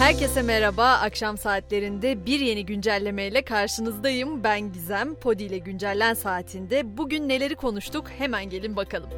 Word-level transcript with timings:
Herkese 0.00 0.42
merhaba. 0.42 0.86
Akşam 0.86 1.38
saatlerinde 1.38 2.26
bir 2.26 2.40
yeni 2.40 2.66
güncellemeyle 2.66 3.42
karşınızdayım. 3.42 4.44
Ben 4.44 4.72
Gizem. 4.72 5.14
Podi 5.14 5.42
ile 5.42 5.58
güncellen 5.58 6.14
saatinde 6.14 6.96
bugün 6.98 7.28
neleri 7.28 7.54
konuştuk 7.54 8.04
hemen 8.18 8.50
gelin 8.50 8.76
bakalım. 8.76 9.10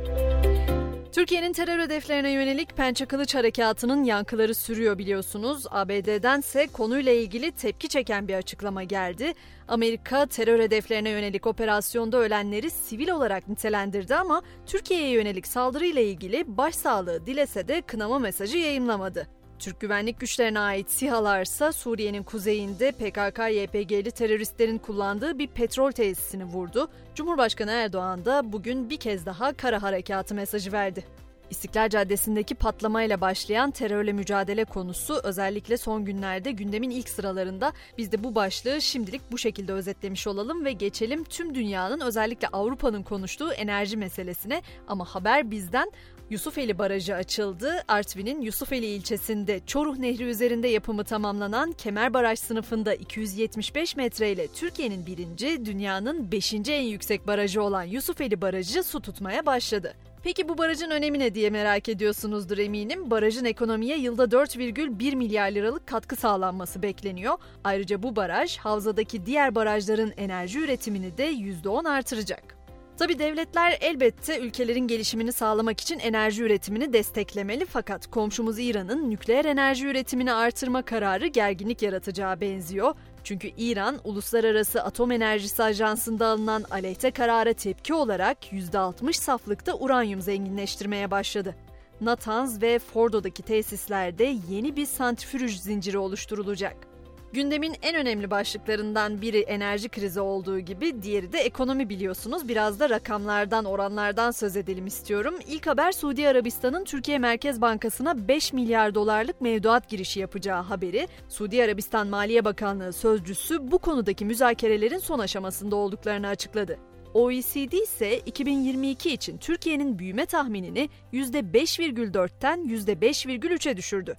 Türkiye'nin 1.12 1.52
terör 1.52 1.78
hedeflerine 1.78 2.30
yönelik 2.30 2.76
Pençe 2.76 3.06
Kılıç 3.06 3.34
Harekatı'nın 3.34 4.04
yankıları 4.04 4.54
sürüyor 4.54 4.98
biliyorsunuz. 4.98 5.64
ABD'dense 5.70 6.66
konuyla 6.66 7.12
ilgili 7.12 7.52
tepki 7.52 7.88
çeken 7.88 8.28
bir 8.28 8.34
açıklama 8.34 8.82
geldi. 8.82 9.32
Amerika 9.68 10.26
terör 10.26 10.60
hedeflerine 10.60 11.10
yönelik 11.10 11.46
operasyonda 11.46 12.16
ölenleri 12.16 12.70
sivil 12.70 13.08
olarak 13.08 13.48
nitelendirdi 13.48 14.14
ama 14.14 14.42
Türkiye'ye 14.66 15.08
yönelik 15.10 15.46
saldırıyla 15.46 16.02
ilgili 16.02 16.56
başsağlığı 16.56 17.26
dilese 17.26 17.68
de 17.68 17.82
kınama 17.82 18.18
mesajı 18.18 18.58
yayınlamadı. 18.58 19.41
Türk 19.62 19.80
güvenlik 19.80 20.20
güçlerine 20.20 20.60
ait 20.60 20.90
SİHA'larsa 20.90 21.72
Suriye'nin 21.72 22.22
kuzeyinde 22.22 22.88
PKK-YPG'li 22.88 24.10
teröristlerin 24.10 24.78
kullandığı 24.78 25.38
bir 25.38 25.46
petrol 25.46 25.92
tesisini 25.92 26.44
vurdu. 26.44 26.88
Cumhurbaşkanı 27.14 27.70
Erdoğan 27.70 28.24
da 28.24 28.52
bugün 28.52 28.90
bir 28.90 28.96
kez 28.96 29.26
daha 29.26 29.52
kara 29.52 29.82
harekatı 29.82 30.34
mesajı 30.34 30.72
verdi. 30.72 31.04
İstiklal 31.50 31.88
Caddesi'ndeki 31.88 32.54
patlamayla 32.54 33.20
başlayan 33.20 33.70
terörle 33.70 34.12
mücadele 34.12 34.64
konusu 34.64 35.20
özellikle 35.24 35.76
son 35.76 36.04
günlerde 36.04 36.50
gündemin 36.50 36.90
ilk 36.90 37.08
sıralarında. 37.08 37.72
Biz 37.98 38.12
de 38.12 38.24
bu 38.24 38.34
başlığı 38.34 38.82
şimdilik 38.82 39.32
bu 39.32 39.38
şekilde 39.38 39.72
özetlemiş 39.72 40.26
olalım 40.26 40.64
ve 40.64 40.72
geçelim 40.72 41.24
tüm 41.24 41.54
dünyanın 41.54 42.00
özellikle 42.00 42.48
Avrupa'nın 42.48 43.02
konuştuğu 43.02 43.52
enerji 43.52 43.96
meselesine. 43.96 44.62
Ama 44.88 45.04
haber 45.04 45.50
bizden 45.50 45.92
Yusufeli 46.32 46.78
Barajı 46.78 47.14
açıldı. 47.14 47.84
Artvin'in 47.88 48.40
Yusufeli 48.40 48.86
ilçesinde 48.86 49.60
Çoruh 49.66 49.96
Nehri 49.96 50.24
üzerinde 50.24 50.68
yapımı 50.68 51.04
tamamlanan 51.04 51.72
Kemer 51.72 52.14
Baraj 52.14 52.38
sınıfında 52.38 52.94
275 52.94 53.96
metre 53.96 54.32
ile 54.32 54.48
Türkiye'nin 54.48 55.06
birinci, 55.06 55.66
dünyanın 55.66 56.32
beşinci 56.32 56.72
en 56.72 56.82
yüksek 56.82 57.26
barajı 57.26 57.62
olan 57.62 57.82
Yusufeli 57.82 58.40
Barajı 58.40 58.82
su 58.82 59.00
tutmaya 59.00 59.46
başladı. 59.46 59.94
Peki 60.22 60.48
bu 60.48 60.58
barajın 60.58 60.90
önemi 60.90 61.18
ne 61.18 61.34
diye 61.34 61.50
merak 61.50 61.88
ediyorsunuzdur 61.88 62.58
eminim. 62.58 63.10
Barajın 63.10 63.44
ekonomiye 63.44 63.98
yılda 63.98 64.24
4,1 64.24 65.16
milyar 65.16 65.50
liralık 65.50 65.86
katkı 65.86 66.16
sağlanması 66.16 66.82
bekleniyor. 66.82 67.34
Ayrıca 67.64 68.02
bu 68.02 68.16
baraj 68.16 68.56
havzadaki 68.56 69.26
diğer 69.26 69.54
barajların 69.54 70.12
enerji 70.16 70.58
üretimini 70.58 71.18
de 71.18 71.32
%10 71.32 71.88
artıracak. 71.88 72.61
Tabi 73.02 73.18
devletler 73.18 73.78
elbette 73.80 74.38
ülkelerin 74.38 74.86
gelişimini 74.86 75.32
sağlamak 75.32 75.80
için 75.80 75.98
enerji 75.98 76.42
üretimini 76.42 76.92
desteklemeli 76.92 77.66
fakat 77.66 78.06
komşumuz 78.06 78.58
İran'ın 78.58 79.10
nükleer 79.10 79.44
enerji 79.44 79.86
üretimini 79.86 80.32
artırma 80.32 80.82
kararı 80.82 81.26
gerginlik 81.26 81.82
yaratacağı 81.82 82.40
benziyor. 82.40 82.94
Çünkü 83.24 83.48
İran, 83.56 83.98
Uluslararası 84.04 84.82
Atom 84.82 85.12
Enerjisi 85.12 85.62
Ajansı'nda 85.62 86.26
alınan 86.26 86.64
aleyhte 86.70 87.10
karara 87.10 87.52
tepki 87.52 87.94
olarak 87.94 88.52
%60 88.52 89.12
saflıkta 89.12 89.74
uranyum 89.74 90.20
zenginleştirmeye 90.20 91.10
başladı. 91.10 91.56
Natanz 92.00 92.62
ve 92.62 92.78
Fordo'daki 92.78 93.42
tesislerde 93.42 94.36
yeni 94.50 94.76
bir 94.76 94.86
santrifüj 94.86 95.56
zinciri 95.56 95.98
oluşturulacak. 95.98 96.91
Gündemin 97.32 97.76
en 97.82 97.94
önemli 97.94 98.30
başlıklarından 98.30 99.22
biri 99.22 99.40
enerji 99.40 99.88
krizi 99.88 100.20
olduğu 100.20 100.58
gibi 100.58 101.02
diğeri 101.02 101.32
de 101.32 101.38
ekonomi 101.38 101.88
biliyorsunuz. 101.88 102.48
Biraz 102.48 102.80
da 102.80 102.90
rakamlardan, 102.90 103.64
oranlardan 103.64 104.30
söz 104.30 104.56
edelim 104.56 104.86
istiyorum. 104.86 105.34
İlk 105.46 105.66
haber 105.66 105.92
Suudi 105.92 106.28
Arabistan'ın 106.28 106.84
Türkiye 106.84 107.18
Merkez 107.18 107.60
Bankası'na 107.60 108.28
5 108.28 108.52
milyar 108.52 108.94
dolarlık 108.94 109.40
mevduat 109.40 109.88
girişi 109.88 110.20
yapacağı 110.20 110.62
haberi. 110.62 111.08
Suudi 111.28 111.64
Arabistan 111.64 112.06
Maliye 112.06 112.44
Bakanlığı 112.44 112.92
sözcüsü 112.92 113.70
bu 113.72 113.78
konudaki 113.78 114.24
müzakerelerin 114.24 114.98
son 114.98 115.18
aşamasında 115.18 115.76
olduklarını 115.76 116.28
açıkladı. 116.28 116.78
OECD 117.14 117.72
ise 117.72 118.18
2022 118.18 119.12
için 119.12 119.38
Türkiye'nin 119.38 119.98
büyüme 119.98 120.26
tahminini 120.26 120.88
%5,4'ten 121.12 122.60
%5,3'e 122.60 123.76
düşürdü. 123.76 124.16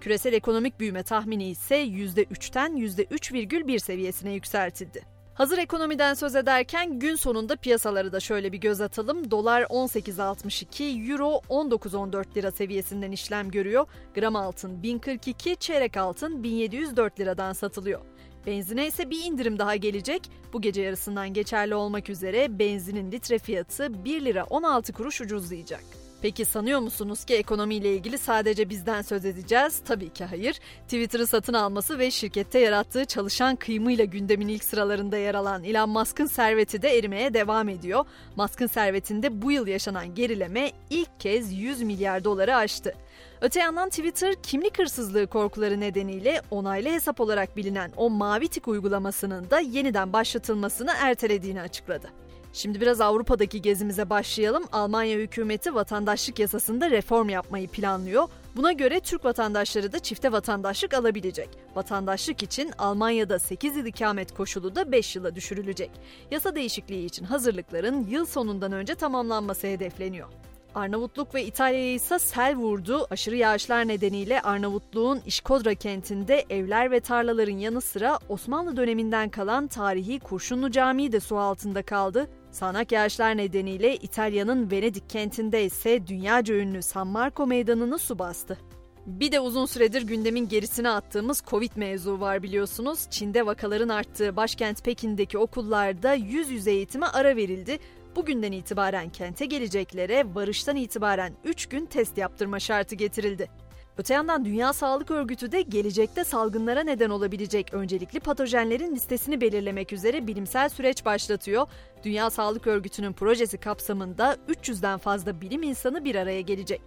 Küresel 0.00 0.32
ekonomik 0.32 0.80
büyüme 0.80 1.02
tahmini 1.02 1.48
ise 1.48 1.84
%3'ten 1.84 2.76
%3,1 2.76 3.78
seviyesine 3.78 4.32
yükseltildi. 4.32 5.18
Hazır 5.34 5.58
ekonomiden 5.58 6.14
söz 6.14 6.36
ederken 6.36 6.98
gün 6.98 7.16
sonunda 7.16 7.56
piyasaları 7.56 8.12
da 8.12 8.20
şöyle 8.20 8.52
bir 8.52 8.58
göz 8.58 8.80
atalım. 8.80 9.30
Dolar 9.30 9.62
18.62, 9.62 11.12
Euro 11.12 11.40
19.14 11.48 12.36
lira 12.36 12.50
seviyesinden 12.50 13.12
işlem 13.12 13.50
görüyor. 13.50 13.86
Gram 14.14 14.36
altın 14.36 14.82
1042, 14.82 15.56
çeyrek 15.56 15.96
altın 15.96 16.42
1704 16.42 17.20
liradan 17.20 17.52
satılıyor. 17.52 18.00
Benzine 18.46 18.86
ise 18.86 19.10
bir 19.10 19.24
indirim 19.24 19.58
daha 19.58 19.76
gelecek. 19.76 20.30
Bu 20.52 20.60
gece 20.60 20.82
yarısından 20.82 21.32
geçerli 21.32 21.74
olmak 21.74 22.10
üzere 22.10 22.58
benzinin 22.58 23.12
litre 23.12 23.38
fiyatı 23.38 24.04
1 24.04 24.24
lira 24.24 24.44
16 24.44 24.92
kuruş 24.92 25.20
ucuzlayacak. 25.20 25.97
Peki 26.22 26.44
sanıyor 26.44 26.80
musunuz 26.80 27.24
ki 27.24 27.34
ekonomiyle 27.34 27.94
ilgili 27.94 28.18
sadece 28.18 28.70
bizden 28.70 29.02
söz 29.02 29.24
edeceğiz? 29.24 29.82
Tabii 29.84 30.08
ki 30.08 30.24
hayır. 30.24 30.60
Twitter'ı 30.84 31.26
satın 31.26 31.52
alması 31.52 31.98
ve 31.98 32.10
şirkette 32.10 32.58
yarattığı 32.58 33.04
çalışan 33.04 33.56
kıyımıyla 33.56 34.04
gündemin 34.04 34.48
ilk 34.48 34.64
sıralarında 34.64 35.16
yer 35.16 35.34
alan 35.34 35.64
Elon 35.64 35.90
Musk'ın 35.90 36.26
serveti 36.26 36.82
de 36.82 36.98
erimeye 36.98 37.34
devam 37.34 37.68
ediyor. 37.68 38.04
Musk'ın 38.36 38.66
servetinde 38.66 39.42
bu 39.42 39.52
yıl 39.52 39.66
yaşanan 39.66 40.14
gerileme 40.14 40.72
ilk 40.90 41.20
kez 41.20 41.52
100 41.52 41.82
milyar 41.82 42.24
doları 42.24 42.56
aştı. 42.56 42.94
Öte 43.40 43.60
yandan 43.60 43.88
Twitter 43.88 44.34
kimlik 44.42 44.78
hırsızlığı 44.78 45.26
korkuları 45.26 45.80
nedeniyle 45.80 46.42
onaylı 46.50 46.88
hesap 46.88 47.20
olarak 47.20 47.56
bilinen 47.56 47.90
o 47.96 48.10
mavi 48.10 48.48
tik 48.48 48.68
uygulamasının 48.68 49.50
da 49.50 49.60
yeniden 49.60 50.12
başlatılmasını 50.12 50.92
ertelediğini 51.00 51.60
açıkladı. 51.60 52.08
Şimdi 52.52 52.80
biraz 52.80 53.00
Avrupa'daki 53.00 53.62
gezimize 53.62 54.10
başlayalım. 54.10 54.64
Almanya 54.72 55.18
hükümeti 55.18 55.74
vatandaşlık 55.74 56.38
yasasında 56.38 56.90
reform 56.90 57.28
yapmayı 57.28 57.68
planlıyor. 57.68 58.28
Buna 58.56 58.72
göre 58.72 59.00
Türk 59.00 59.24
vatandaşları 59.24 59.92
da 59.92 59.98
çifte 59.98 60.32
vatandaşlık 60.32 60.94
alabilecek. 60.94 61.48
Vatandaşlık 61.74 62.42
için 62.42 62.72
Almanya'da 62.78 63.38
8 63.38 63.76
yıl 63.76 63.86
ikamet 63.86 64.34
koşulu 64.34 64.74
da 64.74 64.92
5 64.92 65.16
yıla 65.16 65.34
düşürülecek. 65.34 65.90
Yasa 66.30 66.54
değişikliği 66.54 67.04
için 67.04 67.24
hazırlıkların 67.24 68.06
yıl 68.06 68.26
sonundan 68.26 68.72
önce 68.72 68.94
tamamlanması 68.94 69.66
hedefleniyor. 69.66 70.28
Arnavutluk 70.74 71.34
ve 71.34 71.44
İtalya'ya 71.44 71.92
ise 71.92 72.18
sel 72.18 72.56
vurdu. 72.56 73.06
Aşırı 73.10 73.36
yağışlar 73.36 73.88
nedeniyle 73.88 74.40
Arnavutluğun 74.40 75.20
İşkodra 75.26 75.74
kentinde 75.74 76.44
evler 76.50 76.90
ve 76.90 77.00
tarlaların 77.00 77.58
yanı 77.58 77.80
sıra 77.80 78.18
Osmanlı 78.28 78.76
döneminden 78.76 79.28
kalan 79.28 79.66
tarihi 79.66 80.20
Kurşunlu 80.20 80.70
Camii 80.70 81.12
de 81.12 81.20
su 81.20 81.38
altında 81.38 81.82
kaldı. 81.82 82.30
Sağanak 82.50 82.92
yağışlar 82.92 83.36
nedeniyle 83.36 83.96
İtalya'nın 83.96 84.70
Venedik 84.70 85.10
kentinde 85.10 85.64
ise 85.64 86.06
dünyaca 86.06 86.54
ünlü 86.54 86.82
San 86.82 87.06
Marco 87.06 87.46
meydanını 87.46 87.98
su 87.98 88.18
bastı. 88.18 88.58
Bir 89.06 89.32
de 89.32 89.40
uzun 89.40 89.66
süredir 89.66 90.02
gündemin 90.02 90.48
gerisine 90.48 90.90
attığımız 90.90 91.42
Covid 91.46 91.70
mevzu 91.76 92.20
var 92.20 92.42
biliyorsunuz. 92.42 93.06
Çin'de 93.10 93.46
vakaların 93.46 93.88
arttığı 93.88 94.36
başkent 94.36 94.84
Pekin'deki 94.84 95.38
okullarda 95.38 96.14
yüz 96.14 96.50
yüze 96.50 96.70
eğitime 96.70 97.06
ara 97.06 97.36
verildi. 97.36 97.78
Bugünden 98.16 98.52
itibaren 98.52 99.08
kente 99.08 99.46
geleceklere 99.46 100.34
varıştan 100.34 100.76
itibaren 100.76 101.32
3 101.44 101.66
gün 101.66 101.86
test 101.86 102.18
yaptırma 102.18 102.60
şartı 102.60 102.94
getirildi. 102.94 103.50
Öte 103.98 104.14
yandan 104.14 104.44
Dünya 104.44 104.72
Sağlık 104.72 105.10
Örgütü 105.10 105.52
de 105.52 105.62
gelecekte 105.62 106.24
salgınlara 106.24 106.80
neden 106.80 107.10
olabilecek 107.10 107.74
öncelikli 107.74 108.20
patojenlerin 108.20 108.94
listesini 108.94 109.40
belirlemek 109.40 109.92
üzere 109.92 110.26
bilimsel 110.26 110.68
süreç 110.68 111.04
başlatıyor. 111.04 111.66
Dünya 112.04 112.30
Sağlık 112.30 112.66
Örgütü'nün 112.66 113.12
projesi 113.12 113.58
kapsamında 113.58 114.36
300'den 114.48 114.98
fazla 114.98 115.40
bilim 115.40 115.62
insanı 115.62 116.04
bir 116.04 116.14
araya 116.14 116.40
gelecek. 116.40 116.82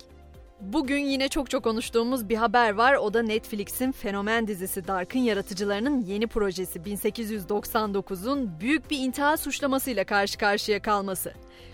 Bugün 0.61 0.99
yine 0.99 1.27
çok 1.27 1.49
çok 1.49 1.63
konuştuğumuz 1.63 2.29
bir 2.29 2.35
haber 2.35 2.73
var. 2.73 2.93
O 2.93 3.13
da 3.13 3.21
Netflix'in 3.21 3.91
fenomen 3.91 4.47
dizisi 4.47 4.87
Dark'ın 4.87 5.19
yaratıcılarının 5.19 6.01
yeni 6.01 6.27
projesi 6.27 6.79
1899'un 6.79 8.59
büyük 8.59 8.91
bir 8.91 8.97
intihar 8.97 9.37
suçlamasıyla 9.37 10.03
karşı 10.03 10.37
karşıya 10.37 10.81
kalması. 10.81 11.33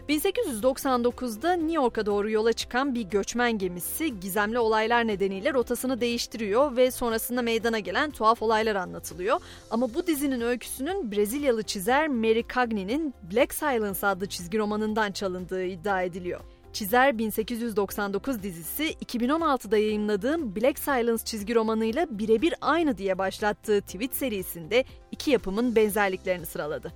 1899'da 0.09 1.53
New 1.53 1.73
York'a 1.73 2.05
doğru 2.05 2.29
yola 2.29 2.53
çıkan 2.53 2.95
bir 2.95 3.01
göçmen 3.01 3.57
gemisi 3.57 4.19
gizemli 4.19 4.59
olaylar 4.59 5.07
nedeniyle 5.07 5.53
rotasını 5.53 6.01
değiştiriyor 6.01 6.77
ve 6.77 6.91
sonrasında 6.91 7.41
meydana 7.41 7.79
gelen 7.79 8.11
tuhaf 8.11 8.41
olaylar 8.41 8.75
anlatılıyor. 8.75 9.39
Ama 9.71 9.93
bu 9.93 10.07
dizinin 10.07 10.41
öyküsünün 10.41 11.11
Brezilyalı 11.11 11.63
çizer 11.63 12.07
Mary 12.07 12.43
Cagney'nin 12.55 13.13
Black 13.33 13.53
Silence 13.53 14.07
adlı 14.07 14.25
çizgi 14.25 14.57
romanından 14.57 15.11
çalındığı 15.11 15.63
iddia 15.63 16.01
ediliyor. 16.01 16.56
Çizer 16.77 17.17
1899 17.17 18.43
dizisi 18.43 18.93
2016'da 18.93 19.77
yayınladığım 19.77 20.55
Black 20.55 20.79
Silence 20.79 21.23
çizgi 21.23 21.55
romanıyla 21.55 22.07
birebir 22.09 22.53
aynı 22.61 22.97
diye 22.97 23.17
başlattığı 23.17 23.81
tweet 23.81 24.15
serisinde 24.15 24.85
iki 25.11 25.31
yapımın 25.31 25.75
benzerliklerini 25.75 26.45
sıraladı. 26.45 26.93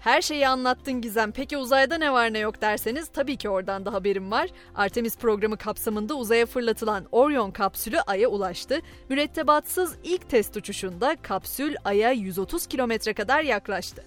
Her 0.00 0.22
şeyi 0.22 0.48
anlattın 0.48 1.00
Gizem. 1.00 1.32
Peki 1.32 1.56
uzayda 1.56 1.98
ne 1.98 2.12
var 2.12 2.32
ne 2.32 2.38
yok 2.38 2.60
derseniz 2.60 3.08
tabii 3.08 3.36
ki 3.36 3.48
oradan 3.48 3.86
da 3.86 3.92
haberim 3.92 4.30
var. 4.30 4.50
Artemis 4.74 5.16
programı 5.16 5.56
kapsamında 5.56 6.14
uzaya 6.14 6.46
fırlatılan 6.46 7.06
Orion 7.12 7.50
kapsülü 7.50 8.00
Ay'a 8.00 8.28
ulaştı. 8.28 8.80
Mürettebatsız 9.08 9.96
ilk 10.04 10.28
test 10.28 10.56
uçuşunda 10.56 11.16
kapsül 11.22 11.74
Ay'a 11.84 12.10
130 12.10 12.66
kilometre 12.66 13.14
kadar 13.14 13.42
yaklaştı. 13.42 14.04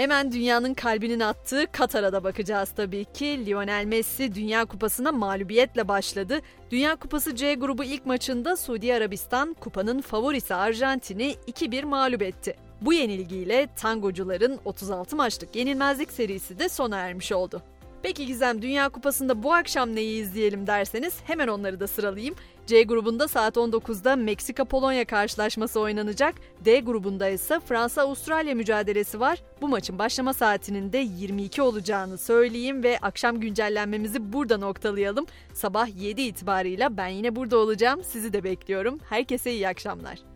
Hemen 0.00 0.32
dünyanın 0.32 0.74
kalbinin 0.74 1.20
attığı 1.20 1.66
Katar'a 1.72 2.12
da 2.12 2.24
bakacağız 2.24 2.70
tabii 2.76 3.04
ki. 3.04 3.46
Lionel 3.46 3.84
Messi 3.84 4.34
Dünya 4.34 4.64
Kupası'na 4.64 5.12
mağlubiyetle 5.12 5.88
başladı. 5.88 6.40
Dünya 6.70 6.96
Kupası 6.96 7.36
C 7.36 7.54
grubu 7.54 7.84
ilk 7.84 8.06
maçında 8.06 8.56
Suudi 8.56 8.94
Arabistan 8.94 9.54
kupanın 9.54 10.00
favorisi 10.00 10.54
Arjantin'i 10.54 11.34
2-1 11.46 11.84
mağlup 11.84 12.22
etti. 12.22 12.56
Bu 12.80 12.92
yenilgiyle 12.92 13.68
tangocuların 13.76 14.58
36 14.64 15.16
maçlık 15.16 15.56
yenilmezlik 15.56 16.12
serisi 16.12 16.58
de 16.58 16.68
sona 16.68 16.96
ermiş 16.96 17.32
oldu. 17.32 17.62
Peki 18.02 18.26
Gizem 18.26 18.62
Dünya 18.62 18.88
Kupası'nda 18.88 19.42
bu 19.42 19.54
akşam 19.54 19.94
neyi 19.94 20.22
izleyelim 20.22 20.66
derseniz 20.66 21.14
hemen 21.24 21.48
onları 21.48 21.80
da 21.80 21.86
sıralayayım. 21.86 22.34
C 22.66 22.82
grubunda 22.82 23.28
saat 23.28 23.56
19'da 23.56 24.16
Meksika-Polonya 24.16 25.04
karşılaşması 25.04 25.80
oynanacak. 25.80 26.34
D 26.64 26.80
grubunda 26.80 27.28
ise 27.28 27.60
Fransa-Avustralya 27.60 28.54
mücadelesi 28.54 29.20
var. 29.20 29.42
Bu 29.60 29.68
maçın 29.68 29.98
başlama 29.98 30.32
saatinin 30.32 30.92
de 30.92 30.98
22 30.98 31.62
olacağını 31.62 32.18
söyleyeyim 32.18 32.82
ve 32.82 32.98
akşam 33.02 33.40
güncellenmemizi 33.40 34.32
burada 34.32 34.58
noktalayalım. 34.58 35.26
Sabah 35.54 36.00
7 36.00 36.22
itibarıyla 36.22 36.96
ben 36.96 37.08
yine 37.08 37.36
burada 37.36 37.58
olacağım. 37.58 38.04
Sizi 38.04 38.32
de 38.32 38.44
bekliyorum. 38.44 38.98
Herkese 39.08 39.52
iyi 39.52 39.68
akşamlar. 39.68 40.29